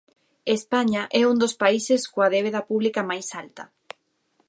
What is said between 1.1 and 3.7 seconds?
é un dos países coa débeda pública máis alta.